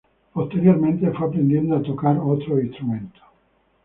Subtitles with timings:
[0.33, 3.21] Posteriormente fue aprendiendo a tocar otros instrumentos.